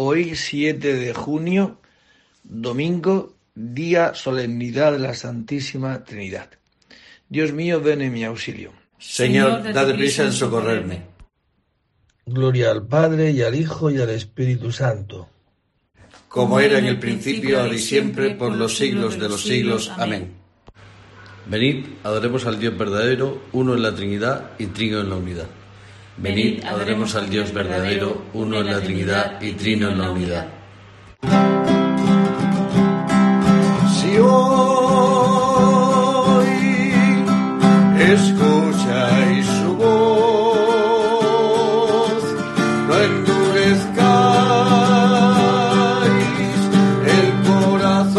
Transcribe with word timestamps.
Hoy, 0.00 0.36
7 0.36 0.94
de 0.94 1.12
junio, 1.12 1.80
domingo, 2.44 3.34
día 3.56 4.14
solemnidad 4.14 4.92
de 4.92 5.00
la 5.00 5.12
Santísima 5.12 6.04
Trinidad. 6.04 6.50
Dios 7.28 7.52
mío, 7.52 7.80
ven 7.80 8.02
en 8.02 8.12
mi 8.12 8.22
auxilio. 8.22 8.72
Señor, 8.96 9.72
date 9.72 9.94
prisa 9.94 10.22
en 10.22 10.30
socorrerme. 10.30 11.02
Gloria 12.26 12.70
al 12.70 12.86
Padre 12.86 13.32
y 13.32 13.42
al 13.42 13.56
Hijo 13.56 13.90
y 13.90 14.00
al 14.00 14.10
Espíritu 14.10 14.70
Santo. 14.70 15.28
Como 16.28 16.60
era 16.60 16.78
en 16.78 16.86
el 16.86 17.00
principio, 17.00 17.60
ahora 17.60 17.74
y 17.74 17.80
siempre, 17.80 18.36
por 18.36 18.54
los 18.54 18.76
siglos 18.76 19.18
de 19.18 19.28
los 19.28 19.42
siglos. 19.42 19.90
Amén. 19.96 20.30
Venid, 21.46 21.86
adoremos 22.04 22.46
al 22.46 22.60
Dios 22.60 22.78
verdadero, 22.78 23.42
uno 23.50 23.74
en 23.74 23.82
la 23.82 23.92
Trinidad 23.92 24.52
y 24.60 24.66
trino 24.66 25.00
en 25.00 25.10
la 25.10 25.16
unidad. 25.16 25.48
Venid, 26.20 26.64
adoremos 26.64 27.14
al 27.14 27.30
Dios 27.30 27.52
verdadero, 27.52 28.22
uno 28.34 28.58
en 28.58 28.66
la 28.66 28.80
Trinidad 28.80 29.40
y 29.40 29.52
trino 29.52 29.88
en 29.88 29.98
la 29.98 30.10
unidad. 30.10 30.48
Si 34.00 34.18
hoy 34.18 34.48
escucháis 38.00 39.46
su 39.46 39.76
voz, 39.76 39.88
no 42.88 42.94
endurezcáis 42.96 43.98
el 47.06 47.32
corazón. 47.46 48.18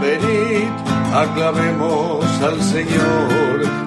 Venid, 0.00 0.70
aclamemos 1.14 2.24
al 2.42 2.62
Señor, 2.62 3.77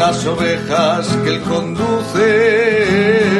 las 0.00 0.24
ovejas 0.24 1.14
que 1.22 1.28
Él 1.28 1.40
conduce. 1.42 3.39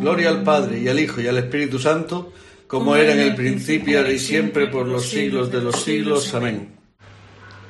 Gloria 0.00 0.28
al 0.30 0.42
Padre 0.42 0.80
y 0.80 0.88
al 0.88 0.98
Hijo 0.98 1.20
y 1.20 1.26
al 1.28 1.36
Espíritu 1.38 1.78
Santo, 1.78 2.32
como 2.66 2.96
era 2.96 3.12
en 3.12 3.20
el 3.20 3.34
principio, 3.34 3.98
ahora 3.98 4.12
y 4.12 4.18
siempre, 4.18 4.66
por 4.66 4.86
los 4.86 5.08
siglos 5.08 5.50
de 5.52 5.60
los 5.60 5.82
siglos. 5.82 6.34
Amén. 6.34 6.74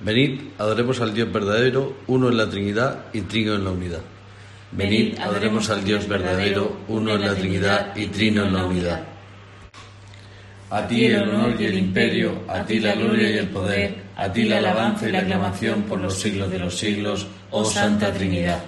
Venid, 0.00 0.40
adoremos 0.58 1.00
al 1.00 1.14
Dios 1.14 1.32
verdadero, 1.32 1.96
uno 2.06 2.28
en 2.28 2.36
la 2.36 2.48
Trinidad 2.48 3.06
y 3.12 3.22
trino 3.22 3.54
en 3.54 3.64
la 3.64 3.70
unidad. 3.70 4.02
Venid, 4.72 5.18
adoremos 5.18 5.70
al 5.70 5.84
Dios 5.84 6.06
verdadero, 6.06 6.80
uno 6.88 7.14
en 7.14 7.22
la 7.22 7.34
Trinidad 7.34 7.96
y 7.96 8.06
trino 8.06 8.44
en 8.44 8.52
la 8.52 8.64
unidad. 8.64 9.04
A 10.70 10.86
ti 10.86 11.06
el 11.06 11.22
honor 11.22 11.54
y 11.58 11.64
el 11.64 11.78
imperio, 11.78 12.42
a 12.48 12.64
ti 12.64 12.80
la 12.80 12.94
gloria 12.94 13.30
y 13.30 13.38
el 13.38 13.48
poder, 13.48 13.94
a 14.16 14.32
ti 14.32 14.44
la 14.44 14.58
alabanza 14.58 15.08
y 15.08 15.12
la 15.12 15.20
aclamación 15.20 15.82
por 15.82 16.00
los 16.00 16.18
siglos 16.18 16.50
de 16.50 16.58
los 16.58 16.76
siglos, 16.76 17.26
oh 17.50 17.64
Santa 17.64 18.12
Trinidad. 18.12 18.62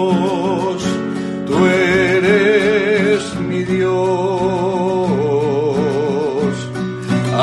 Dios, 0.00 0.82
tú 1.46 1.56
eres 1.66 3.22
mi 3.48 3.62
Dios. 3.64 5.10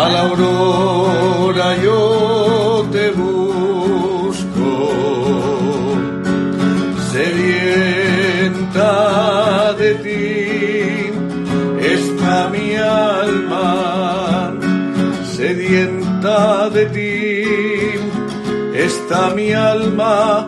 A 0.01 0.03
la 0.13 0.19
aurora 0.27 1.67
yo 1.87 2.01
te 2.91 3.05
busco. 3.11 4.69
Sedienta 7.13 8.93
de 9.81 9.91
ti 10.05 10.27
está 11.95 12.49
mi 12.49 12.67
alma. 12.75 13.67
Sedienta 15.37 16.69
de 16.69 16.85
ti 16.87 17.27
está 18.77 19.33
mi 19.35 19.51
alma, 19.53 20.47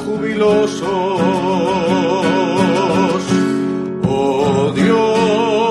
jubilosos. 0.21 0.85
Oh 4.07 4.71
Dios, 4.75 5.70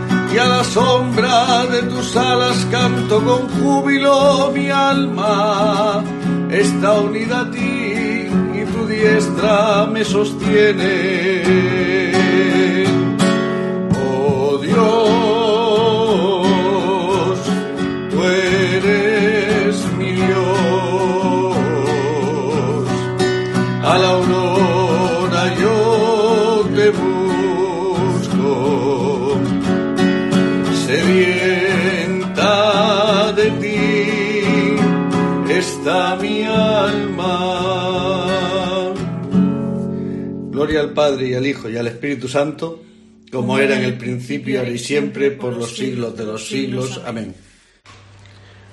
y 0.33 0.37
a 0.37 0.45
la 0.45 0.63
sombra 0.63 1.65
de 1.65 1.83
tus 1.83 2.15
alas 2.15 2.65
canto 2.71 3.21
con 3.23 3.49
júbilo 3.49 4.51
mi 4.53 4.69
alma 4.69 6.03
está 6.49 6.99
unida 6.99 7.41
a 7.41 7.51
ti 7.51 8.27
y 8.53 8.65
tu 8.71 8.85
diestra 8.87 9.85
me 9.87 10.03
sostiene. 10.05 10.93
Oh 14.05 14.57
Dios, 14.61 14.77
tú 18.09 18.23
eres 18.23 19.85
mi 19.97 20.11
Dios. 20.11 21.55
A 23.83 23.97
la 23.97 24.09
aurora 24.09 25.55
yo 25.59 26.65
te 26.75 26.89
busco. 26.89 27.20
Está 35.61 36.15
mi 36.15 36.43
alma. 36.43 37.33
Gloria 40.49 40.81
al 40.81 40.91
Padre 40.91 41.29
y 41.29 41.33
al 41.35 41.45
Hijo 41.45 41.69
y 41.69 41.77
al 41.77 41.87
Espíritu 41.87 42.27
Santo, 42.27 42.83
como 43.31 43.57
era 43.57 43.77
en 43.77 43.83
el 43.83 43.97
principio, 43.97 44.59
ahora 44.59 44.71
y 44.71 44.77
siempre, 44.77 45.31
por 45.31 45.55
los 45.55 45.75
siglos 45.75 46.17
de 46.17 46.25
los 46.25 46.47
siglos. 46.47 46.99
Amén. 47.05 47.33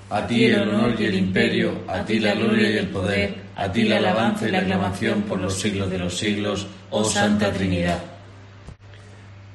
A 0.09 0.25
ti 0.25 0.45
el 0.45 0.61
honor 0.61 0.99
y 0.99 1.05
el 1.05 1.15
imperio, 1.15 1.71
a 1.87 2.03
ti 2.03 2.19
la 2.19 2.33
gloria 2.33 2.71
y 2.71 2.77
el 2.77 2.87
poder, 2.87 3.35
a 3.55 3.71
ti 3.71 3.83
la 3.83 3.97
alabanza 3.97 4.47
y 4.47 4.51
la 4.51 4.59
aclamación 4.59 5.21
por 5.21 5.39
los 5.39 5.53
siglos 5.53 5.89
de 5.91 5.99
los 5.99 6.17
siglos, 6.17 6.65
oh 6.89 7.03
Santa 7.03 7.51
Trinidad. 7.51 8.01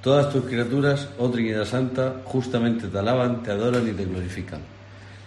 Todas 0.01 0.33
tus 0.33 0.45
criaturas, 0.45 1.09
oh 1.19 1.29
Trinidad 1.31 1.65
Santa, 1.65 2.23
justamente 2.25 2.87
te 2.87 2.99
alaban, 2.99 3.43
te 3.43 3.51
adoran 3.51 3.89
y 3.89 3.93
te 3.93 4.05
glorifican. 4.05 4.74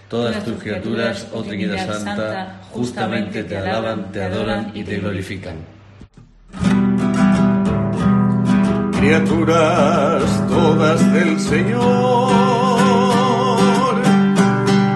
Todas 0.09 0.44
tus 0.45 0.56
criaturas, 0.63 1.27
oh 1.33 1.44
Trinidad 1.44 1.86
Santa, 1.86 2.62
justamente 2.71 3.44
te 3.44 3.57
alaban, 3.57 4.09
te 4.13 4.24
adoran 4.24 4.71
y 4.74 4.81
te 4.86 5.00
glorifican. 5.00 5.57
Criaturas 8.98 10.48
todas 10.48 11.13
del 11.13 11.38
Señor, 11.38 11.81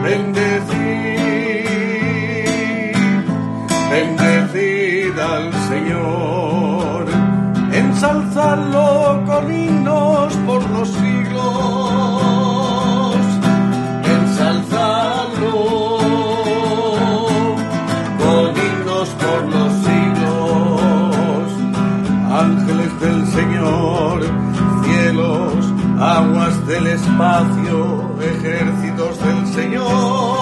bendecid, 0.01 0.79
bendecid 3.91 5.19
al 5.19 5.53
Señor, 5.67 7.05
ensalzadlo 7.73 9.23
con 9.25 9.51
del 26.71 26.87
espacio, 26.87 28.15
ejércitos 28.21 29.19
del 29.19 29.47
Señor. 29.47 30.40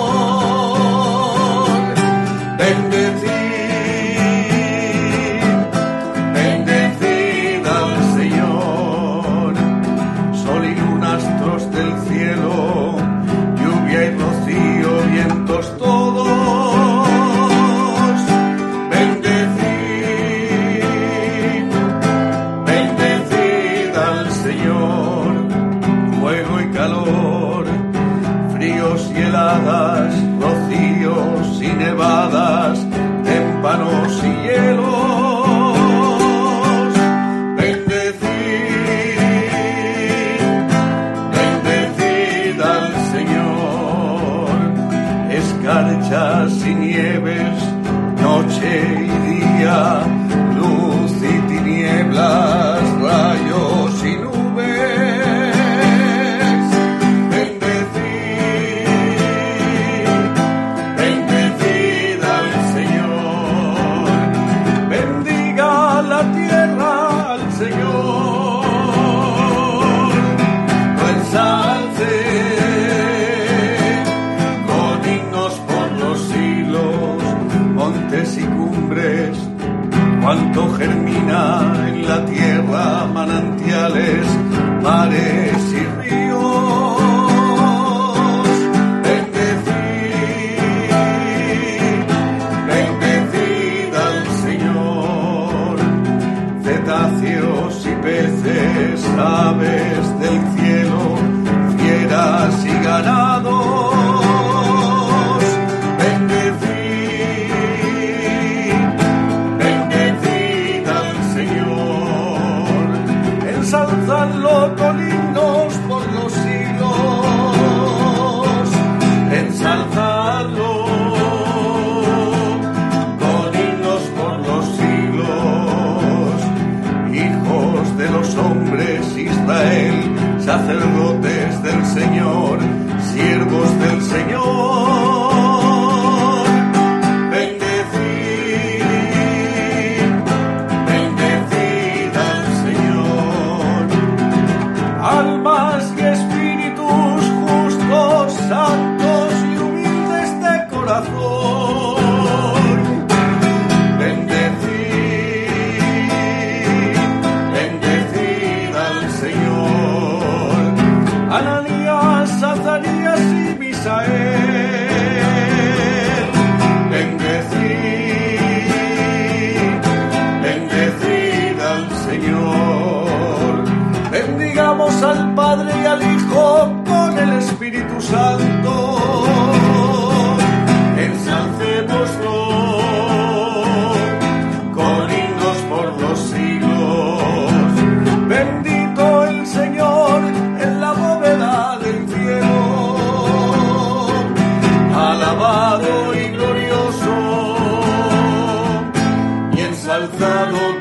Y 28.97 29.21
heladas, 29.21 30.13
rocíos 30.41 31.61
y 31.61 31.67
nevadas, 31.67 32.79
témpanos 33.23 34.23
y 34.23 34.47
hielos. 34.47 34.88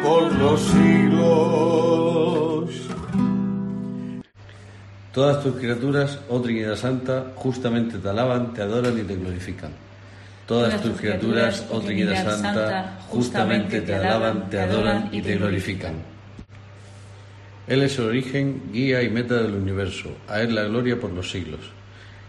por 0.02 0.32
los 0.34 0.60
siglos. 0.60 1.08
Todas 5.12 5.42
tus 5.42 5.56
criaturas, 5.56 6.20
oh 6.28 6.40
Trinidad 6.40 6.76
Santa, 6.76 7.32
justamente 7.34 7.98
te 7.98 8.08
alaban, 8.08 8.54
te 8.54 8.62
adoran 8.62 8.98
y 8.98 9.02
te 9.02 9.16
glorifican. 9.16 9.72
Todas, 10.46 10.80
tus 10.80 10.96
criaturas, 10.96 11.66
oh, 11.70 11.76
oh 11.76 11.80
Trinidad, 11.80 12.24
Santa, 12.24 12.36
Santa, 12.36 12.98
justamente 13.08 13.82
te 13.82 13.94
alaban, 13.94 14.48
te 14.48 14.60
adoran 14.60 15.10
y 15.12 15.20
te 15.20 15.36
glorifican. 15.36 15.94
Él 17.66 17.82
es 17.82 17.98
el 17.98 18.06
origen, 18.06 18.62
guía 18.72 19.02
y 19.02 19.10
meta 19.10 19.42
del 19.42 19.54
universo. 19.54 20.16
A 20.26 20.40
Él 20.40 20.54
la 20.54 20.64
gloria 20.64 20.98
por 20.98 21.10
los 21.10 21.30
siglos. 21.30 21.60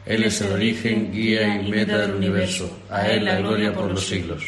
Él 0.05 0.23
es 0.23 0.41
el 0.41 0.51
origen, 0.51 1.11
guía 1.13 1.61
y 1.61 1.69
meta 1.69 1.99
del 1.99 2.15
universo. 2.15 2.77
A 2.89 3.07
Él 3.07 3.23
la 3.23 3.37
gloria 3.37 3.73
por 3.73 3.89
los 3.89 4.05
siglos. 4.05 4.43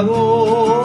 Su 0.00 0.81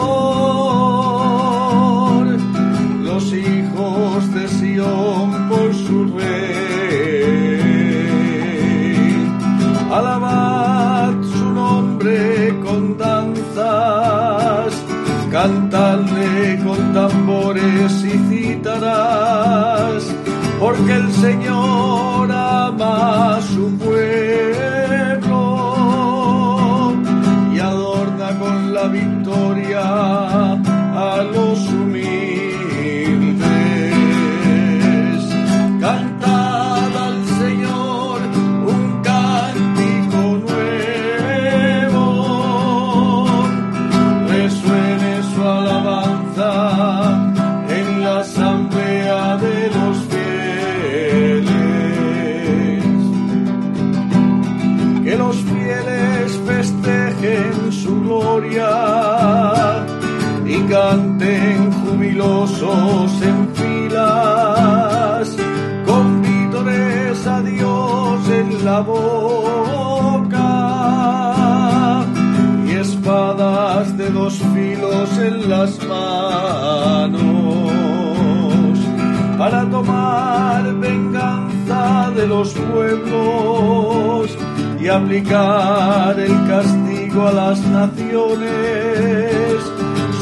los 82.27 82.53
pueblos 82.53 84.37
y 84.79 84.87
aplicar 84.87 86.19
el 86.19 86.47
castigo 86.47 87.27
a 87.27 87.31
las 87.31 87.59
naciones 87.61 88.51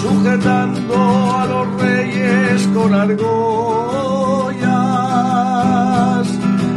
sujetando 0.01 1.35
a 1.35 1.45
los 1.47 1.81
reyes 1.81 2.65
con 2.73 2.93
argollas, 2.93 3.27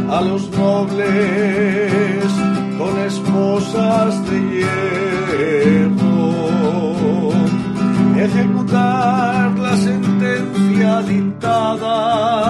a 0.09 0.21
los 0.21 0.49
nobles 0.51 2.25
con 2.77 2.99
esposas 2.99 4.29
de 4.29 4.65
hierro, 5.61 7.31
ejecutar 8.17 9.57
la 9.59 9.77
sentencia 9.77 11.01
dictada 11.03 12.49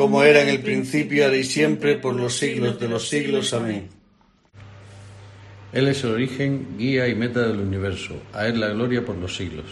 como 0.00 0.24
era 0.24 0.40
en 0.40 0.48
el 0.48 0.60
principio, 0.60 1.26
ahora 1.26 1.36
y 1.36 1.44
siempre, 1.44 1.96
por 1.96 2.14
los 2.14 2.38
siglos 2.38 2.80
de 2.80 2.88
los 2.88 3.10
siglos. 3.10 3.52
Amén. 3.52 3.86
Él 5.74 5.88
es 5.88 6.02
el 6.04 6.12
origen, 6.12 6.78
guía 6.78 7.06
y 7.06 7.14
meta 7.14 7.46
del 7.46 7.58
universo. 7.58 8.18
A 8.32 8.46
Él 8.46 8.60
la 8.60 8.68
gloria 8.68 9.04
por 9.04 9.16
los 9.16 9.36
siglos. 9.36 9.66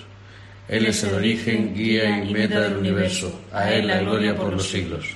Él 0.69 0.85
es 0.85 1.03
el 1.03 1.15
origen, 1.15 1.73
guía 1.75 2.23
y 2.23 2.31
meta 2.31 2.61
del 2.61 2.77
universo. 2.77 3.41
A 3.55 3.73
Él 3.73 3.87
la 3.87 4.01
gloria 4.01 4.37
por 4.37 4.53
los 4.53 4.69
siglos. 4.69 5.07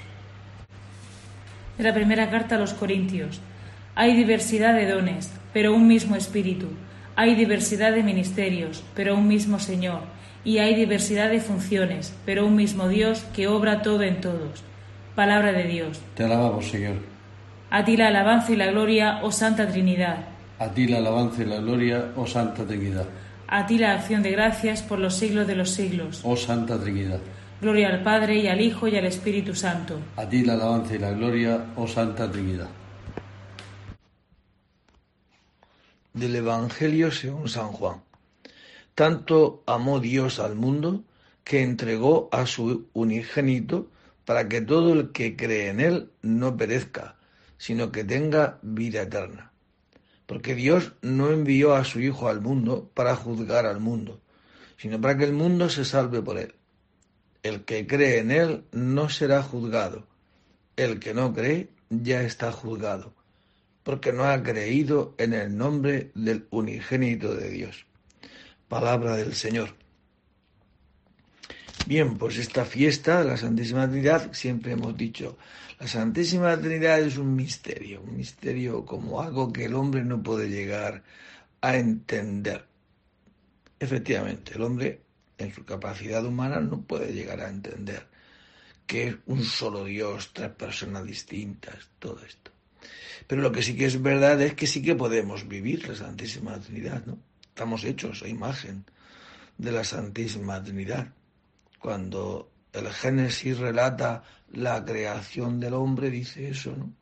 De 1.76 1.84
la 1.84 1.92
primera 1.92 2.30
carta 2.30 2.54
a 2.54 2.58
los 2.58 2.72
Corintios. 2.72 3.38
Hay 3.94 4.16
diversidad 4.16 4.74
de 4.74 4.90
dones, 4.90 5.30
pero 5.52 5.74
un 5.74 5.86
mismo 5.88 6.16
Espíritu. 6.16 6.68
Hay 7.16 7.34
diversidad 7.34 7.92
de 7.92 8.02
ministerios, 8.02 8.82
pero 8.96 9.14
un 9.14 9.28
mismo 9.28 9.58
Señor 9.58 10.04
y 10.42 10.56
hay 10.56 10.74
diversidad 10.74 11.28
de 11.30 11.40
funciones, 11.40 12.14
pero 12.24 12.46
un 12.46 12.56
mismo 12.56 12.88
Dios 12.88 13.26
que 13.34 13.46
obra 13.46 13.82
todo 13.82 14.02
en 14.04 14.22
todos. 14.22 14.71
Palabra 15.14 15.52
de 15.52 15.64
Dios. 15.64 16.00
Te 16.14 16.24
alabamos, 16.24 16.68
Señor. 16.68 16.96
A 17.70 17.84
ti 17.84 17.96
la 17.96 18.08
alabanza 18.08 18.52
y 18.52 18.56
la 18.56 18.66
gloria, 18.66 19.20
oh 19.22 19.30
Santa 19.30 19.68
Trinidad. 19.68 20.24
A 20.58 20.68
ti 20.68 20.86
la 20.86 20.98
alabanza 20.98 21.42
y 21.42 21.46
la 21.46 21.56
gloria, 21.56 22.12
oh 22.16 22.26
Santa 22.26 22.66
Trinidad. 22.66 23.06
A 23.48 23.66
ti 23.66 23.76
la 23.76 23.92
acción 23.92 24.22
de 24.22 24.30
gracias 24.30 24.82
por 24.82 24.98
los 24.98 25.14
siglos 25.14 25.46
de 25.46 25.56
los 25.56 25.70
siglos. 25.70 26.22
Oh 26.24 26.36
Santa 26.36 26.80
Trinidad. 26.80 27.20
Gloria 27.60 27.88
al 27.88 28.02
Padre 28.02 28.38
y 28.38 28.48
al 28.48 28.60
Hijo 28.60 28.88
y 28.88 28.96
al 28.96 29.04
Espíritu 29.04 29.54
Santo. 29.54 29.98
A 30.16 30.26
ti 30.26 30.44
la 30.44 30.54
alabanza 30.54 30.94
y 30.94 30.98
la 30.98 31.10
gloria, 31.12 31.66
oh 31.76 31.86
Santa 31.86 32.30
Trinidad. 32.30 32.68
Del 36.14 36.36
Evangelio 36.36 37.10
según 37.10 37.48
San 37.48 37.68
Juan. 37.68 38.00
Tanto 38.94 39.62
amó 39.66 40.00
Dios 40.00 40.38
al 40.40 40.54
mundo 40.54 41.02
que 41.44 41.62
entregó 41.62 42.28
a 42.32 42.46
su 42.46 42.86
unigénito 42.94 43.88
para 44.24 44.48
que 44.48 44.60
todo 44.60 44.92
el 44.92 45.12
que 45.12 45.36
cree 45.36 45.68
en 45.68 45.80
él 45.80 46.10
no 46.22 46.56
perezca, 46.56 47.16
sino 47.58 47.92
que 47.92 48.04
tenga 48.04 48.58
vida 48.62 49.02
eterna. 49.02 49.52
Porque 50.26 50.54
Dios 50.54 50.92
no 51.02 51.30
envió 51.30 51.74
a 51.74 51.84
su 51.84 52.00
Hijo 52.00 52.28
al 52.28 52.40
mundo 52.40 52.90
para 52.94 53.16
juzgar 53.16 53.66
al 53.66 53.80
mundo, 53.80 54.20
sino 54.76 55.00
para 55.00 55.16
que 55.16 55.24
el 55.24 55.32
mundo 55.32 55.68
se 55.68 55.84
salve 55.84 56.22
por 56.22 56.38
él. 56.38 56.54
El 57.42 57.64
que 57.64 57.86
cree 57.86 58.18
en 58.18 58.30
él 58.30 58.64
no 58.72 59.08
será 59.08 59.42
juzgado. 59.42 60.06
El 60.76 61.00
que 61.00 61.12
no 61.12 61.34
cree 61.34 61.68
ya 61.90 62.22
está 62.22 62.50
juzgado, 62.52 63.12
porque 63.82 64.12
no 64.12 64.24
ha 64.24 64.42
creído 64.42 65.14
en 65.18 65.34
el 65.34 65.56
nombre 65.56 66.10
del 66.14 66.46
unigénito 66.50 67.34
de 67.34 67.50
Dios. 67.50 67.84
Palabra 68.68 69.16
del 69.16 69.34
Señor. 69.34 69.81
Bien, 71.92 72.16
pues 72.16 72.38
esta 72.38 72.64
fiesta 72.64 73.22
de 73.22 73.28
la 73.28 73.36
Santísima 73.36 73.86
Trinidad, 73.86 74.32
siempre 74.32 74.72
hemos 74.72 74.96
dicho, 74.96 75.36
la 75.78 75.86
Santísima 75.86 76.58
Trinidad 76.58 76.98
es 77.02 77.18
un 77.18 77.36
misterio, 77.36 78.00
un 78.00 78.16
misterio 78.16 78.86
como 78.86 79.20
algo 79.20 79.52
que 79.52 79.66
el 79.66 79.74
hombre 79.74 80.02
no 80.02 80.22
puede 80.22 80.48
llegar 80.48 81.02
a 81.60 81.76
entender. 81.76 82.64
Efectivamente, 83.78 84.54
el 84.54 84.62
hombre 84.62 85.02
en 85.36 85.52
su 85.52 85.66
capacidad 85.66 86.24
humana 86.24 86.60
no 86.60 86.80
puede 86.80 87.12
llegar 87.12 87.42
a 87.42 87.50
entender 87.50 88.06
que 88.86 89.08
es 89.08 89.16
un 89.26 89.44
solo 89.44 89.84
Dios, 89.84 90.30
tres 90.32 90.52
personas 90.52 91.04
distintas, 91.04 91.90
todo 91.98 92.24
esto. 92.24 92.52
Pero 93.26 93.42
lo 93.42 93.52
que 93.52 93.62
sí 93.62 93.76
que 93.76 93.84
es 93.84 94.00
verdad 94.00 94.40
es 94.40 94.54
que 94.54 94.66
sí 94.66 94.80
que 94.80 94.94
podemos 94.94 95.46
vivir 95.46 95.86
la 95.86 95.94
Santísima 95.94 96.58
Trinidad, 96.58 97.04
¿no? 97.04 97.18
Estamos 97.42 97.84
hechos 97.84 98.22
a 98.22 98.28
imagen 98.28 98.86
de 99.58 99.72
la 99.72 99.84
Santísima 99.84 100.62
Trinidad. 100.62 101.12
Cuando 101.82 102.52
el 102.72 102.88
Génesis 102.92 103.58
relata 103.58 104.22
la 104.52 104.84
creación 104.84 105.58
del 105.58 105.74
hombre, 105.74 106.10
dice 106.10 106.48
eso, 106.48 106.76
¿no? 106.76 106.92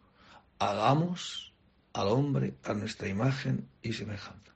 Hagamos 0.59 1.53
al 1.93 2.09
hombre 2.09 2.55
a 2.65 2.73
nuestra 2.73 3.07
imagen 3.07 3.69
y 3.83 3.93
semejanza. 3.93 4.53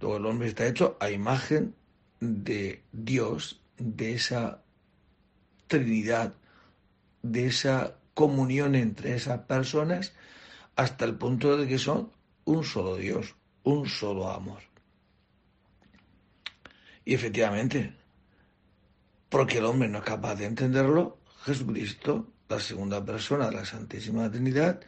Luego 0.00 0.18
el 0.18 0.26
hombre 0.26 0.46
está 0.46 0.66
hecho 0.66 0.96
a 1.00 1.10
imagen 1.10 1.74
de 2.20 2.84
Dios, 2.92 3.60
de 3.76 4.14
esa 4.14 4.62
Trinidad, 5.66 6.34
de 7.22 7.46
esa 7.46 7.96
comunión 8.14 8.76
entre 8.76 9.16
esas 9.16 9.40
personas, 9.40 10.12
hasta 10.76 11.04
el 11.04 11.16
punto 11.16 11.56
de 11.56 11.66
que 11.66 11.78
son 11.78 12.12
un 12.44 12.62
solo 12.62 12.96
Dios, 12.96 13.34
un 13.64 13.88
solo 13.88 14.30
amor. 14.30 14.62
Y 17.04 17.14
efectivamente, 17.14 17.97
porque 19.28 19.58
el 19.58 19.66
hombre 19.66 19.88
no 19.88 19.98
es 19.98 20.04
capaz 20.04 20.36
de 20.36 20.46
entenderlo, 20.46 21.18
Jesucristo, 21.44 22.32
la 22.48 22.60
segunda 22.60 23.04
persona 23.04 23.48
de 23.48 23.56
la 23.56 23.64
Santísima 23.64 24.30
Trinidad, 24.30 24.80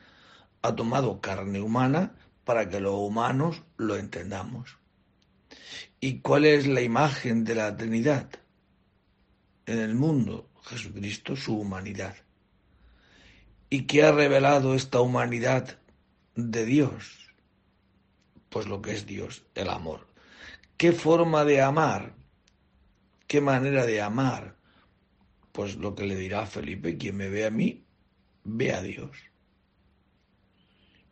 ha 0.63 0.75
tomado 0.75 1.21
carne 1.21 1.61
humana 1.61 2.15
para 2.45 2.69
que 2.69 2.81
los 2.81 2.95
humanos 2.95 3.63
lo 3.77 3.97
entendamos. 3.97 4.79
¿Y 6.01 6.21
cuál 6.21 6.47
es 6.47 6.67
la 6.67 6.81
imagen 6.81 7.45
de 7.45 7.55
la 7.55 7.77
Trinidad 7.77 8.31
en 9.67 9.79
el 9.79 9.95
mundo? 9.95 10.49
Jesucristo, 10.63 11.37
su 11.37 11.59
humanidad. 11.59 12.15
¿Y 13.69 13.83
qué 13.83 14.05
ha 14.05 14.13
revelado 14.13 14.75
esta 14.75 15.01
humanidad 15.01 15.79
de 16.35 16.65
Dios? 16.65 17.35
Pues 18.49 18.67
lo 18.67 18.83
que 18.83 18.93
es 18.93 19.07
Dios, 19.07 19.45
el 19.55 19.69
amor. 19.69 20.07
¿Qué 20.77 20.93
forma 20.93 21.45
de 21.45 21.61
amar? 21.61 22.15
¿Qué 23.31 23.41
manera 23.41 23.87
de 23.87 24.03
amar? 24.03 24.57
Pues 25.53 25.77
lo 25.77 25.95
que 25.95 26.05
le 26.05 26.17
dirá 26.17 26.47
Felipe, 26.47 26.99
quien 26.99 27.17
me 27.17 27.29
ve 27.29 27.47
a 27.47 27.51
mí, 27.53 27.85
ve 28.43 28.73
a 28.73 28.83
Dios. 28.83 29.17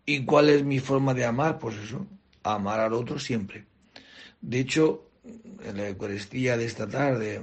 ¿Y 0.05 0.25
cuál 0.25 0.51
es 0.51 0.65
mi 0.65 0.81
forma 0.81 1.15
de 1.15 1.25
amar? 1.25 1.61
Pues 1.61 1.77
eso, 1.77 2.09
amar 2.43 2.81
al 2.81 2.95
otro 2.95 3.21
siempre. 3.21 3.67
De 4.41 4.59
hecho, 4.59 5.13
en 5.63 5.77
la 5.77 5.91
Eucaristía 5.91 6.57
de 6.57 6.65
esta 6.65 6.89
tarde 6.89 7.41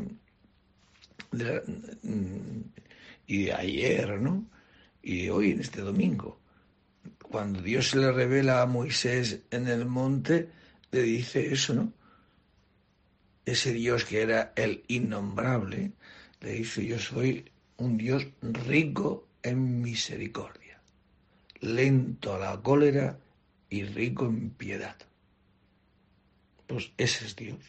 y 3.28 3.44
de 3.46 3.54
ayer, 3.54 4.20
¿no? 4.20 4.46
Y 5.02 5.24
de 5.24 5.32
hoy, 5.32 5.52
en 5.52 5.62
este 5.62 5.80
domingo, 5.80 6.42
cuando 7.24 7.62
Dios 7.62 7.92
se 7.92 8.00
le 8.00 8.12
revela 8.12 8.62
a 8.62 8.66
Moisés 8.66 9.40
en 9.52 9.70
el 9.70 9.86
monte, 9.86 10.50
le 10.92 11.02
dice 11.02 11.54
eso, 11.54 11.74
¿no? 11.74 11.94
Ese 13.46 13.74
Dios 13.74 14.06
que 14.06 14.22
era 14.22 14.54
el 14.56 14.84
innombrable, 14.88 15.92
le 16.42 16.52
dice, 16.52 16.86
yo 16.86 17.00
soy 17.00 17.52
un 17.78 17.98
Dios 17.98 18.28
rico 18.42 19.28
en 19.44 19.82
misericordia, 19.82 20.82
lento 21.60 22.34
a 22.34 22.40
la 22.40 22.62
cólera 22.62 23.20
y 23.70 23.84
rico 23.84 24.26
en 24.26 24.50
piedad. 24.52 24.96
Pues 26.68 26.92
ese 26.98 27.26
es 27.26 27.36
Dios. 27.36 27.60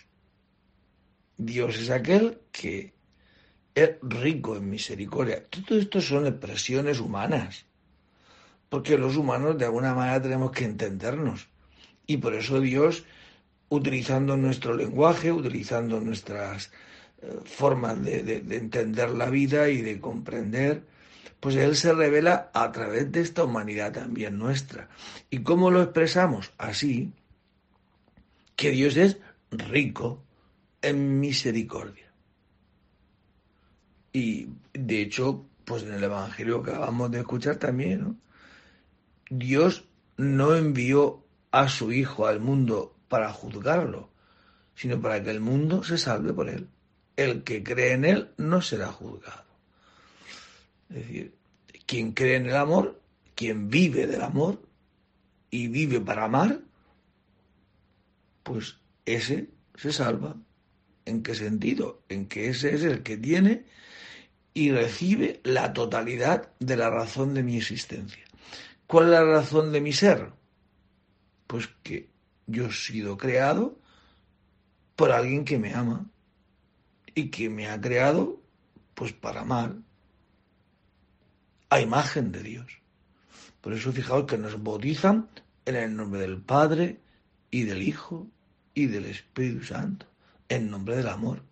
Dios 1.36 1.78
es 1.78 1.90
aquel 1.90 2.38
que 2.50 2.94
es 3.74 3.90
rico 4.00 4.56
en 4.56 4.70
misericordia. 4.70 5.44
Todo 5.44 5.78
esto 5.78 6.00
son 6.00 6.26
expresiones 6.26 6.98
humanas, 6.98 7.66
porque 8.70 8.96
los 8.96 9.16
humanos 9.16 9.58
de 9.58 9.66
alguna 9.66 9.94
manera 9.94 10.22
tenemos 10.22 10.50
que 10.50 10.64
entendernos. 10.64 11.48
Y 12.06 12.16
por 12.16 12.34
eso 12.34 12.60
Dios, 12.60 13.04
utilizando 13.68 14.36
nuestro 14.36 14.74
lenguaje, 14.74 15.32
utilizando 15.32 16.00
nuestras 16.00 16.70
eh, 17.22 17.40
formas 17.44 18.02
de, 18.02 18.22
de 18.22 18.56
entender 18.56 19.10
la 19.10 19.30
vida 19.30 19.68
y 19.68 19.82
de 19.82 20.00
comprender, 20.00 20.82
pues 21.40 21.56
Él 21.56 21.76
se 21.76 21.92
revela 21.92 22.50
a 22.54 22.72
través 22.72 23.10
de 23.12 23.20
esta 23.20 23.44
humanidad 23.44 23.92
también 23.92 24.38
nuestra. 24.38 24.88
¿Y 25.30 25.40
cómo 25.40 25.70
lo 25.70 25.82
expresamos? 25.82 26.52
Así, 26.58 27.12
que 28.56 28.70
Dios 28.70 28.96
es 28.96 29.18
rico 29.50 30.22
en 30.82 31.20
misericordia. 31.20 32.12
Y 34.12 34.48
de 34.72 35.02
hecho, 35.02 35.44
pues 35.64 35.82
en 35.82 35.94
el 35.94 36.04
Evangelio 36.04 36.62
que 36.62 36.70
acabamos 36.70 37.10
de 37.10 37.20
escuchar 37.20 37.56
también, 37.56 38.00
¿no? 38.00 38.16
Dios 39.28 39.84
no 40.16 40.54
envió 40.54 41.24
a 41.50 41.68
su 41.68 41.92
Hijo 41.92 42.26
al 42.26 42.40
mundo 42.40 42.95
para 43.08 43.32
juzgarlo, 43.32 44.10
sino 44.74 45.00
para 45.00 45.22
que 45.22 45.30
el 45.30 45.40
mundo 45.40 45.82
se 45.82 45.98
salve 45.98 46.32
por 46.32 46.48
él. 46.48 46.68
El 47.16 47.44
que 47.44 47.62
cree 47.62 47.92
en 47.92 48.04
él 48.04 48.30
no 48.36 48.60
será 48.60 48.88
juzgado. 48.88 49.44
Es 50.90 50.96
decir, 50.96 51.34
quien 51.86 52.12
cree 52.12 52.36
en 52.36 52.46
el 52.46 52.56
amor, 52.56 53.00
quien 53.34 53.68
vive 53.70 54.06
del 54.06 54.22
amor 54.22 54.62
y 55.50 55.68
vive 55.68 56.00
para 56.00 56.24
amar, 56.24 56.60
pues 58.42 58.78
ese 59.04 59.48
se 59.74 59.92
salva. 59.92 60.36
¿En 61.04 61.22
qué 61.22 61.34
sentido? 61.34 62.02
En 62.08 62.26
que 62.26 62.48
ese 62.48 62.74
es 62.74 62.82
el 62.82 63.02
que 63.02 63.16
tiene 63.16 63.64
y 64.54 64.72
recibe 64.72 65.40
la 65.44 65.72
totalidad 65.72 66.50
de 66.58 66.76
la 66.76 66.90
razón 66.90 67.34
de 67.34 67.42
mi 67.42 67.56
existencia. 67.56 68.24
¿Cuál 68.86 69.06
es 69.06 69.10
la 69.10 69.24
razón 69.24 69.72
de 69.72 69.80
mi 69.80 69.92
ser? 69.92 70.32
Pues 71.46 71.68
que 71.82 72.08
yo 72.46 72.66
he 72.66 72.72
sido 72.72 73.16
creado 73.16 73.78
por 74.94 75.12
alguien 75.12 75.44
que 75.44 75.58
me 75.58 75.74
ama 75.74 76.06
y 77.14 77.30
que 77.30 77.50
me 77.50 77.68
ha 77.68 77.80
creado 77.80 78.40
pues 78.94 79.12
para 79.12 79.42
amar 79.42 79.76
a 81.70 81.80
imagen 81.80 82.32
de 82.32 82.42
Dios. 82.42 82.66
Por 83.60 83.72
eso 83.72 83.92
fijaos 83.92 84.26
que 84.26 84.38
nos 84.38 84.62
bautizan 84.62 85.28
en 85.64 85.76
el 85.76 85.96
nombre 85.96 86.20
del 86.20 86.40
Padre 86.40 87.00
y 87.50 87.64
del 87.64 87.82
Hijo 87.82 88.28
y 88.74 88.86
del 88.86 89.06
Espíritu 89.06 89.64
Santo, 89.64 90.06
en 90.48 90.70
nombre 90.70 90.96
del 90.96 91.08
amor. 91.08 91.42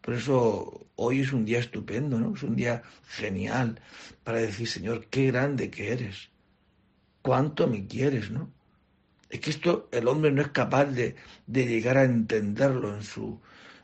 Por 0.00 0.14
eso 0.14 0.88
hoy 0.96 1.20
es 1.20 1.32
un 1.32 1.44
día 1.44 1.60
estupendo, 1.60 2.18
¿no? 2.18 2.34
Es 2.34 2.42
un 2.42 2.56
día 2.56 2.82
genial 3.06 3.80
para 4.24 4.38
decir, 4.38 4.66
Señor, 4.66 5.06
qué 5.06 5.26
grande 5.26 5.70
que 5.70 5.92
eres, 5.92 6.31
cuánto 7.22 7.66
me 7.66 7.86
quieres, 7.86 8.30
¿no? 8.30 8.50
Es 9.30 9.40
que 9.40 9.50
esto 9.50 9.88
el 9.92 10.08
hombre 10.08 10.30
no 10.30 10.42
es 10.42 10.48
capaz 10.48 10.86
de, 10.86 11.16
de 11.46 11.66
llegar 11.66 11.96
a 11.96 12.04
entenderlo 12.04 12.94
en 12.94 13.02
su, 13.02 13.40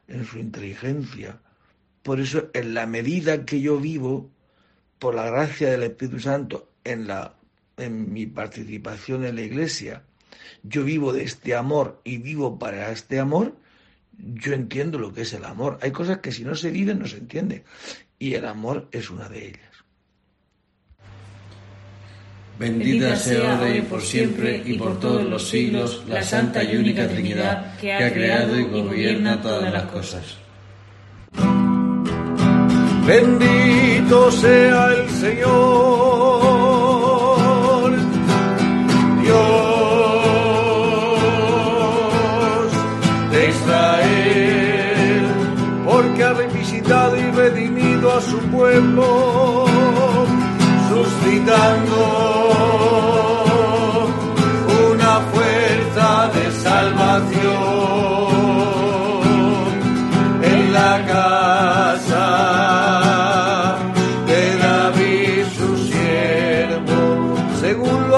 en 0.07 0.25
su 0.25 0.39
inteligencia. 0.39 1.41
Por 2.03 2.21
eso, 2.21 2.51
en 2.53 2.75
la 2.75 2.87
medida 2.87 3.45
que 3.45 3.61
yo 3.61 3.79
vivo, 3.79 4.31
por 4.99 5.15
la 5.15 5.31
gracia 5.31 5.71
del 5.71 5.85
Espíritu 5.85 6.21
Santo, 6.21 6.71
en, 6.85 7.07
la, 7.07 7.35
en 7.77 8.13
mi 8.13 8.27
participación 8.27 9.25
en 9.25 9.37
la 9.37 9.43
iglesia, 9.43 10.03
yo 10.63 10.85
vivo 10.85 11.13
de 11.13 11.23
este 11.23 11.55
amor 11.55 12.01
y 12.05 12.19
vivo 12.19 12.59
para 12.59 12.91
este 12.91 13.19
amor, 13.19 13.57
yo 14.19 14.53
entiendo 14.53 14.99
lo 14.99 15.13
que 15.13 15.23
es 15.23 15.33
el 15.33 15.45
amor. 15.45 15.79
Hay 15.81 15.93
cosas 15.93 16.19
que 16.19 16.33
si 16.33 16.45
no 16.45 16.55
se 16.55 16.71
viven 16.71 16.99
no 16.99 17.07
se 17.07 17.19
entiende. 17.19 17.65
Y 18.19 18.35
el 18.35 18.47
amor 18.47 18.89
es 18.91 19.11
una 19.11 19.29
de 19.29 19.49
ellas. 19.49 19.78
Bendita 22.59 23.15
sea 23.17 23.55
ahora 23.55 23.77
y 23.77 23.83
por 23.83 24.03
siempre 24.03 24.63
y 24.65 24.75
por 24.75 24.99
todos 24.99 25.25
los 25.25 25.49
siglos 25.49 26.03
la 26.09 26.23
santa 26.23 26.65
y 26.65 26.77
única 26.77 27.07
Trinidad 27.07 27.77
que 27.79 27.93
ha 27.93 28.13
creado 28.13 28.59
y 28.59 28.65
gobierna 28.65 29.41
todas 29.41 29.73
las 29.73 29.85
cosas. 29.85 30.37
Bendito 33.07 34.31
sea 34.33 34.89
el 34.93 35.09
Señor, 35.09 35.53
Dios 39.23 39.69
y 47.17 47.31
redimido 47.31 48.13
a 48.13 48.21
su 48.21 48.39
pueblo, 48.51 49.67
suscitando 50.89 52.38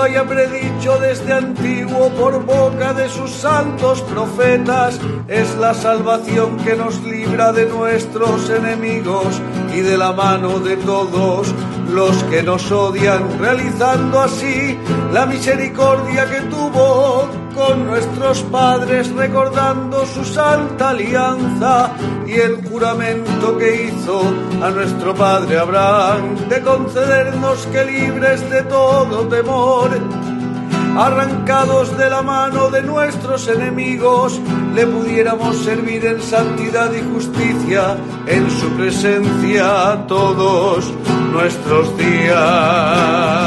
había 0.01 0.25
predicho 0.25 0.99
desde 0.99 1.33
antiguo 1.33 2.11
por 2.11 2.45
boca 2.45 2.95
de 2.95 3.09
sus 3.09 3.31
santos 3.31 4.01
profetas, 4.03 4.99
es 5.29 5.55
la 5.57 5.75
salvación 5.75 6.57
que 6.59 6.75
nos 6.75 7.03
libra 7.03 7.53
de 7.53 7.67
nuestros 7.67 8.49
enemigos 8.51 9.41
y 9.75 9.81
de 9.81 9.99
la 9.99 10.13
mano 10.13 10.59
de 10.61 10.77
todos 10.79 11.55
los 11.93 12.23
que 12.25 12.43
nos 12.43 12.71
odian, 12.73 13.39
realizando 13.39 14.21
así 14.21 14.79
la 15.13 15.27
misericordia 15.27 16.27
que 16.27 16.41
tuvo 16.43 17.29
con 17.55 17.87
nuestros 17.87 18.43
padres, 18.45 19.11
recordando 19.13 20.07
su 20.07 20.25
santa 20.25 20.91
alianza 20.91 21.91
y 22.27 22.35
el 22.35 22.57
juramento 22.69 23.57
que 23.59 23.85
hizo 23.87 24.23
a 24.63 24.71
nuestro 24.71 25.15
padre 25.15 25.59
Abraham 25.59 26.49
de 26.49 26.61
concedernos 26.61 27.67
que 27.67 27.85
libres 27.85 28.49
de 28.51 28.63
todo 28.63 29.27
temor, 29.29 29.91
arrancados 30.97 31.97
de 31.97 32.11
la 32.11 32.23
mano 32.23 32.71
de 32.71 32.83
nuestros 32.83 33.49
enemigos, 33.49 34.41
le 34.75 34.87
pudiéramos 34.87 35.57
servir 35.57 36.05
en 36.07 36.23
santidad 36.23 36.93
y 36.93 37.03
justicia 37.13 37.97
en 38.27 38.51
su 38.51 38.69
presencia 38.71 40.05
todos 40.07 40.93
nuestros 41.33 41.97
días. 41.97 43.41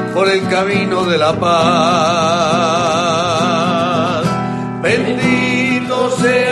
por 0.13 0.29
el 0.29 0.47
camino 0.49 1.03
de 1.05 1.17
la 1.17 1.33
paz. 1.33 1.51
Bendito 4.81 6.11
sea 6.17 6.50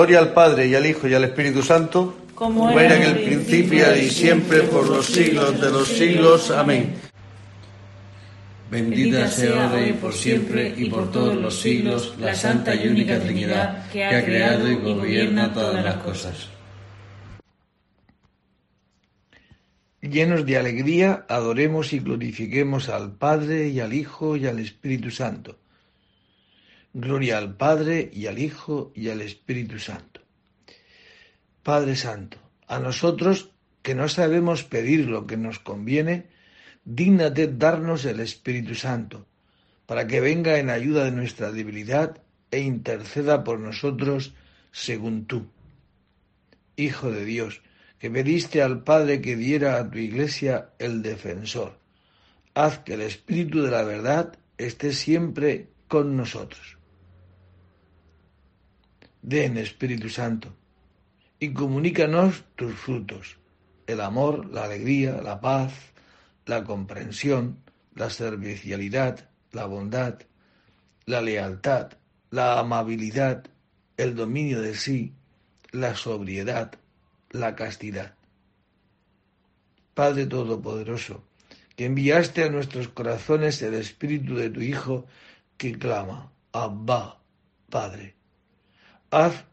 Gloria 0.00 0.20
al 0.20 0.32
Padre 0.32 0.66
y 0.66 0.74
al 0.74 0.86
Hijo 0.86 1.06
y 1.08 1.12
al 1.12 1.24
Espíritu 1.24 1.60
Santo, 1.60 2.16
como 2.34 2.70
era 2.70 2.96
en 2.96 3.02
el 3.02 3.22
principio 3.22 3.94
y 3.94 4.08
siempre 4.08 4.62
por 4.62 4.88
los 4.88 5.04
siglos 5.04 5.60
de 5.60 5.70
los 5.70 5.88
siglos. 5.88 6.50
Amén. 6.50 6.94
Bendita 8.70 9.28
sea 9.28 9.68
ahora 9.68 9.86
y 9.86 9.92
por 9.92 10.14
siempre 10.14 10.72
y 10.74 10.88
por 10.88 11.12
todos 11.12 11.36
los 11.36 11.60
siglos 11.60 12.14
la 12.18 12.34
Santa 12.34 12.74
y 12.74 12.88
única 12.88 13.20
Trinidad 13.20 13.90
que 13.90 14.02
ha 14.06 14.24
creado 14.24 14.70
y 14.70 14.76
gobierna 14.76 15.52
todas 15.52 15.84
las 15.84 15.96
cosas. 15.96 16.48
Llenos 20.00 20.46
de 20.46 20.56
alegría, 20.56 21.26
adoremos 21.28 21.92
y 21.92 21.98
glorifiquemos 21.98 22.88
al 22.88 23.12
Padre 23.12 23.68
y 23.68 23.80
al 23.80 23.92
Hijo 23.92 24.38
y 24.38 24.46
al 24.46 24.60
Espíritu 24.60 25.10
Santo. 25.10 25.58
Gloria 26.92 27.38
al 27.38 27.56
Padre 27.56 28.10
y 28.12 28.26
al 28.26 28.40
Hijo 28.40 28.90
y 28.96 29.10
al 29.10 29.20
Espíritu 29.20 29.78
Santo. 29.78 30.22
Padre 31.62 31.94
Santo, 31.94 32.38
a 32.66 32.80
nosotros 32.80 33.52
que 33.82 33.94
no 33.94 34.08
sabemos 34.08 34.64
pedir 34.64 35.06
lo 35.06 35.24
que 35.24 35.36
nos 35.36 35.60
conviene, 35.60 36.26
dígnate 36.84 37.46
darnos 37.46 38.04
el 38.06 38.18
Espíritu 38.18 38.74
Santo, 38.74 39.28
para 39.86 40.08
que 40.08 40.20
venga 40.20 40.58
en 40.58 40.68
ayuda 40.68 41.04
de 41.04 41.12
nuestra 41.12 41.52
debilidad 41.52 42.20
e 42.50 42.58
interceda 42.58 43.44
por 43.44 43.60
nosotros 43.60 44.34
según 44.72 45.26
tú. 45.26 45.46
Hijo 46.74 47.12
de 47.12 47.24
Dios, 47.24 47.62
que 48.00 48.10
pediste 48.10 48.62
al 48.62 48.82
Padre 48.82 49.20
que 49.20 49.36
diera 49.36 49.78
a 49.78 49.88
tu 49.88 49.98
iglesia 49.98 50.70
el 50.80 51.02
defensor. 51.02 51.78
Haz 52.54 52.80
que 52.80 52.94
el 52.94 53.02
Espíritu 53.02 53.62
de 53.62 53.70
la 53.70 53.84
verdad 53.84 54.36
esté 54.58 54.92
siempre 54.92 55.68
con 55.86 56.16
nosotros. 56.16 56.79
Den 59.22 59.56
Espíritu 59.56 60.08
Santo 60.08 60.54
y 61.38 61.52
comunícanos 61.52 62.44
tus 62.56 62.74
frutos, 62.74 63.38
el 63.86 64.00
amor, 64.00 64.50
la 64.50 64.64
alegría, 64.64 65.20
la 65.22 65.40
paz, 65.40 65.72
la 66.46 66.64
comprensión, 66.64 67.58
la 67.94 68.10
servicialidad, 68.10 69.28
la 69.52 69.66
bondad, 69.66 70.20
la 71.06 71.22
lealtad, 71.22 71.92
la 72.30 72.58
amabilidad, 72.58 73.44
el 73.96 74.14
dominio 74.14 74.60
de 74.60 74.74
sí, 74.74 75.14
la 75.72 75.94
sobriedad, 75.94 76.72
la 77.30 77.54
castidad. 77.56 78.14
Padre 79.94 80.26
Todopoderoso, 80.26 81.24
que 81.76 81.86
enviaste 81.86 82.44
a 82.44 82.50
nuestros 82.50 82.88
corazones 82.88 83.60
el 83.62 83.74
Espíritu 83.74 84.34
de 84.36 84.50
tu 84.50 84.60
Hijo 84.60 85.06
que 85.56 85.78
clama, 85.78 86.32
Abba, 86.52 87.20
Padre. 87.68 88.19
Haz 89.10 89.44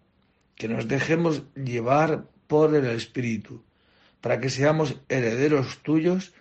que 0.56 0.68
nos 0.68 0.88
dejemos 0.88 1.44
llevar 1.56 2.28
por 2.48 2.76
el 2.76 2.86
Espíritu, 2.86 3.64
para 4.22 4.40
que 4.40 4.50
seamos 4.50 4.96
herederos 5.10 5.80
tuyos 5.84 6.34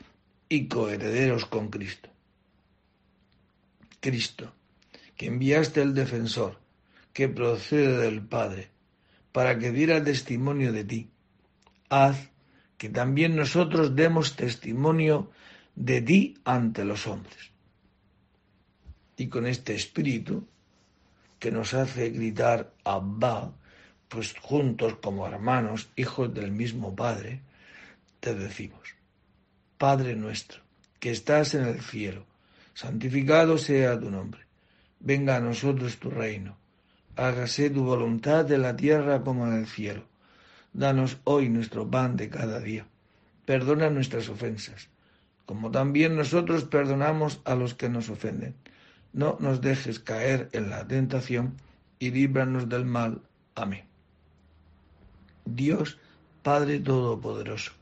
y 0.48 0.68
coherederos 0.68 1.44
con 1.46 1.68
Cristo. 1.68 2.09
Cristo, 4.00 4.52
que 5.16 5.26
enviaste 5.26 5.83
el 5.83 5.94
defensor, 5.94 6.61
que 7.12 7.29
procede 7.29 7.98
del 7.98 8.22
Padre, 8.22 8.70
para 9.33 9.59
que 9.59 9.72
diera 9.72 10.02
testimonio 10.02 10.72
de 10.72 10.85
ti 10.85 11.11
haz 11.88 12.31
que 12.79 12.88
también 12.88 13.37
nosotros 13.37 13.96
demos 13.96 14.37
testimonio 14.37 15.31
de 15.74 16.02
ti 16.02 16.35
ante 16.44 16.85
los 16.85 17.07
hombres. 17.07 17.52
Y 19.16 19.29
con 19.29 19.46
este 19.46 19.74
espíritu 19.74 20.46
que 21.46 21.52
nos 21.52 21.74
hace 21.74 22.11
gritar 22.11 22.72
Abba, 22.82 23.52
pues 24.09 24.35
juntos 24.40 24.96
como 25.00 25.28
hermanos, 25.28 25.88
hijos 25.94 26.35
del 26.35 26.50
mismo 26.50 26.96
Padre, 26.96 27.40
te 28.18 28.35
decimos, 28.35 28.96
Padre 29.78 30.16
nuestro, 30.16 30.61
que 30.98 31.12
estás 31.12 31.54
en 31.54 31.66
el 31.66 31.80
cielo, 31.80 32.26
santificado 32.74 33.59
sea 33.59 33.96
tu 33.96 34.11
nombre, 34.11 34.40
venga 34.98 35.37
a 35.37 35.40
nosotros 35.40 35.98
tu 35.98 36.11
reino, 36.11 36.56
hágase 37.14 37.70
tu 37.70 37.85
voluntad 37.85 38.50
en 38.50 38.62
la 38.62 38.74
tierra 38.74 39.22
como 39.22 39.46
en 39.46 39.52
el 39.52 39.66
cielo. 39.68 40.02
Danos 40.72 41.18
hoy 41.22 41.48
nuestro 41.48 41.88
pan 41.88 42.16
de 42.16 42.28
cada 42.28 42.59
día. 42.59 42.88
Perdona 43.44 43.88
nuestras 43.88 44.28
ofensas, 44.28 44.88
como 45.44 45.70
también 45.70 46.16
nosotros 46.16 46.64
perdonamos 46.64 47.40
a 47.44 47.54
los 47.54 47.74
que 47.74 47.88
nos 47.88 48.11
ofenden. 48.11 48.56
No 49.16 49.38
nos 49.40 49.62
dejes 49.62 49.98
caer 49.98 50.50
en 50.52 50.68
la 50.68 50.87
tentación 50.87 51.57
y 51.98 52.11
líbranos 52.11 52.68
del 52.68 52.85
mal. 52.85 53.22
Amén. 53.55 53.87
Dios, 55.46 55.98
Padre 56.42 56.81
Todopoderoso, 56.81 57.72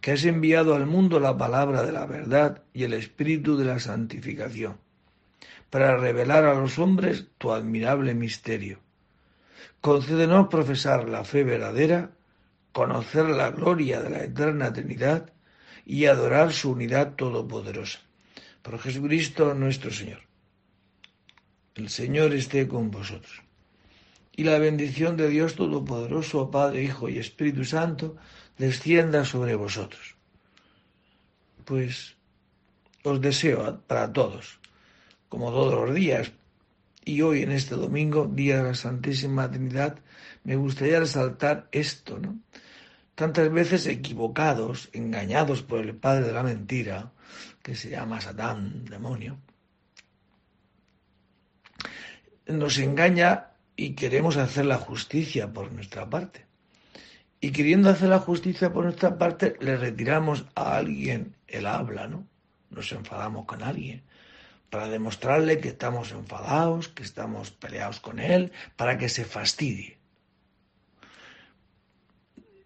que 0.00 0.10
has 0.10 0.24
enviado 0.24 0.74
al 0.74 0.86
mundo 0.86 1.20
la 1.20 1.38
palabra 1.38 1.84
de 1.84 1.92
la 1.92 2.04
verdad 2.04 2.64
y 2.74 2.82
el 2.82 2.94
espíritu 2.94 3.56
de 3.56 3.64
la 3.64 3.78
santificación, 3.78 4.76
para 5.70 5.98
revelar 5.98 6.44
a 6.44 6.54
los 6.54 6.80
hombres 6.80 7.28
tu 7.38 7.52
admirable 7.52 8.14
misterio. 8.14 8.80
Concédenos 9.80 10.48
profesar 10.48 11.08
la 11.08 11.22
fe 11.22 11.44
verdadera, 11.44 12.10
conocer 12.72 13.26
la 13.26 13.52
gloria 13.52 14.02
de 14.02 14.10
la 14.10 14.24
eterna 14.24 14.72
Trinidad 14.72 15.32
y 15.84 16.06
adorar 16.06 16.52
su 16.52 16.72
unidad 16.72 17.14
todopoderosa. 17.14 18.00
Por 18.62 18.80
Jesucristo 18.80 19.54
nuestro 19.54 19.92
Señor. 19.92 20.26
El 21.76 21.90
Señor 21.90 22.32
esté 22.32 22.66
con 22.66 22.90
vosotros. 22.90 23.42
Y 24.34 24.44
la 24.44 24.58
bendición 24.58 25.18
de 25.18 25.28
Dios 25.28 25.56
Todopoderoso, 25.56 26.50
Padre, 26.50 26.82
Hijo 26.82 27.10
y 27.10 27.18
Espíritu 27.18 27.66
Santo, 27.66 28.16
descienda 28.56 29.26
sobre 29.26 29.54
vosotros. 29.56 30.16
Pues 31.66 32.16
os 33.02 33.20
deseo 33.20 33.82
para 33.86 34.10
todos, 34.10 34.58
como 35.28 35.50
todos 35.50 35.86
los 35.86 35.94
días, 35.94 36.32
y 37.04 37.20
hoy 37.20 37.42
en 37.42 37.52
este 37.52 37.74
domingo, 37.74 38.26
Día 38.26 38.56
de 38.56 38.70
la 38.70 38.74
Santísima 38.74 39.50
Trinidad, 39.50 39.98
me 40.44 40.56
gustaría 40.56 40.98
resaltar 40.98 41.68
esto, 41.72 42.18
¿no? 42.18 42.40
Tantas 43.14 43.52
veces 43.52 43.86
equivocados, 43.86 44.88
engañados 44.94 45.62
por 45.62 45.80
el 45.80 45.94
padre 45.94 46.26
de 46.26 46.32
la 46.32 46.42
mentira, 46.42 47.12
que 47.62 47.74
se 47.74 47.90
llama 47.90 48.20
Satán, 48.20 48.86
demonio, 48.86 49.38
nos 52.46 52.78
engaña 52.78 53.50
y 53.76 53.94
queremos 53.94 54.36
hacer 54.36 54.64
la 54.64 54.78
justicia 54.78 55.52
por 55.52 55.72
nuestra 55.72 56.08
parte. 56.08 56.46
Y 57.40 57.52
queriendo 57.52 57.90
hacer 57.90 58.08
la 58.08 58.18
justicia 58.18 58.72
por 58.72 58.84
nuestra 58.84 59.18
parte, 59.18 59.56
le 59.60 59.76
retiramos 59.76 60.46
a 60.54 60.76
alguien 60.76 61.36
el 61.46 61.66
habla, 61.66 62.08
¿no? 62.08 62.26
Nos 62.70 62.90
enfadamos 62.92 63.44
con 63.44 63.62
alguien 63.62 64.02
para 64.70 64.88
demostrarle 64.88 65.60
que 65.60 65.68
estamos 65.68 66.12
enfadados, 66.12 66.88
que 66.88 67.02
estamos 67.02 67.50
peleados 67.50 68.00
con 68.00 68.18
él, 68.18 68.52
para 68.76 68.98
que 68.98 69.08
se 69.08 69.24
fastidie. 69.24 69.98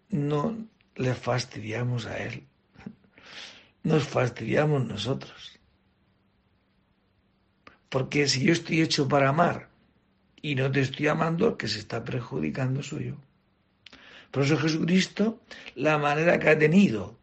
No 0.09 0.57
le 0.95 1.13
fastidiamos 1.13 2.05
a 2.05 2.17
él, 2.17 2.47
nos 3.83 4.03
fastidiamos 4.07 4.85
nosotros. 4.85 5.59
Porque 7.89 8.27
si 8.27 8.43
yo 8.43 8.53
estoy 8.53 8.81
hecho 8.81 9.07
para 9.07 9.29
amar 9.29 9.70
y 10.41 10.55
no 10.55 10.71
te 10.71 10.81
estoy 10.81 11.07
amando, 11.07 11.49
el 11.49 11.57
que 11.57 11.67
se 11.67 11.79
está 11.79 12.03
perjudicando 12.03 12.81
soy 12.81 13.05
yo. 13.05 13.15
Por 14.31 14.43
eso 14.43 14.57
Jesucristo, 14.57 15.41
la 15.75 15.97
manera 15.97 16.39
que 16.39 16.49
ha 16.49 16.57
tenido 16.57 17.19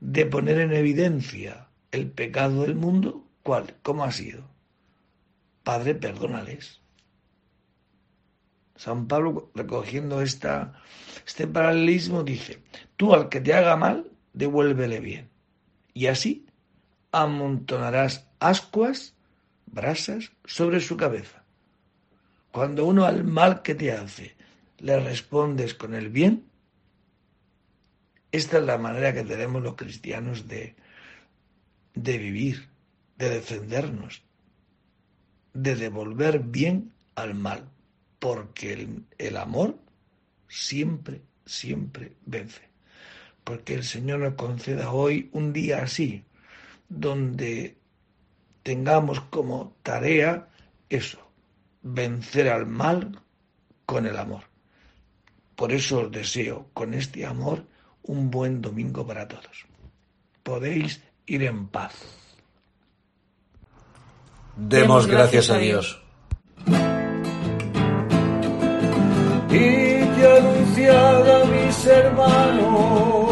de 0.00 0.26
poner 0.26 0.58
en 0.60 0.72
evidencia 0.72 1.68
el 1.90 2.10
pecado 2.10 2.62
del 2.62 2.74
mundo, 2.74 3.24
¿cuál? 3.42 3.74
¿Cómo 3.82 4.04
ha 4.04 4.12
sido? 4.12 4.42
Padre, 5.62 5.94
perdónales. 5.94 6.80
San 8.76 9.08
Pablo, 9.08 9.50
recogiendo 9.54 10.22
esta, 10.22 10.80
este 11.26 11.46
paralelismo, 11.46 12.22
dice, 12.22 12.62
tú 12.96 13.12
al 13.12 13.28
que 13.28 13.40
te 13.40 13.52
haga 13.52 13.76
mal, 13.76 14.10
devuélvele 14.32 15.00
bien. 15.00 15.28
Y 15.92 16.06
así 16.06 16.46
amontonarás 17.10 18.28
ascuas, 18.38 19.14
brasas, 19.66 20.32
sobre 20.44 20.80
su 20.80 20.96
cabeza. 20.96 21.37
Cuando 22.50 22.86
uno 22.86 23.04
al 23.04 23.24
mal 23.24 23.62
que 23.62 23.74
te 23.74 23.92
hace 23.92 24.34
le 24.78 24.98
respondes 25.00 25.74
con 25.74 25.94
el 25.94 26.08
bien, 26.08 26.44
esta 28.32 28.58
es 28.58 28.64
la 28.64 28.78
manera 28.78 29.12
que 29.12 29.24
tenemos 29.24 29.62
los 29.62 29.74
cristianos 29.74 30.48
de, 30.48 30.76
de 31.94 32.18
vivir, 32.18 32.68
de 33.16 33.30
defendernos, 33.30 34.22
de 35.54 35.74
devolver 35.76 36.40
bien 36.40 36.92
al 37.14 37.34
mal, 37.34 37.68
porque 38.18 38.72
el, 38.72 39.04
el 39.18 39.36
amor 39.36 39.78
siempre, 40.48 41.22
siempre 41.46 42.16
vence. 42.26 42.62
Porque 43.44 43.74
el 43.74 43.84
Señor 43.84 44.20
nos 44.20 44.34
conceda 44.34 44.92
hoy 44.92 45.30
un 45.32 45.52
día 45.52 45.82
así, 45.82 46.24
donde 46.88 47.78
tengamos 48.62 49.20
como 49.22 49.74
tarea 49.82 50.48
eso, 50.90 51.27
vencer 51.82 52.48
al 52.48 52.66
mal 52.66 53.20
con 53.86 54.06
el 54.06 54.16
amor. 54.16 54.42
Por 55.54 55.72
eso 55.72 56.00
os 56.00 56.10
deseo 56.10 56.68
con 56.72 56.94
este 56.94 57.26
amor 57.26 57.64
un 58.02 58.30
buen 58.30 58.60
domingo 58.62 59.06
para 59.06 59.26
todos. 59.26 59.66
Podéis 60.42 61.02
ir 61.26 61.42
en 61.42 61.68
paz. 61.68 61.94
Demos 64.56 65.06
gracias 65.06 65.50
a 65.50 65.58
Dios. 65.58 66.02
Y 69.50 69.50
que 69.50 70.36
anunciad 70.38 71.42
a 71.42 71.44
mis 71.44 71.86
hermanos 71.86 73.27